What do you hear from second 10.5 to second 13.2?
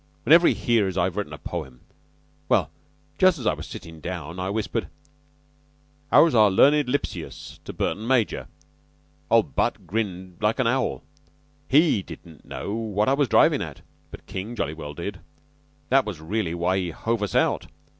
an owl. He didn't know what I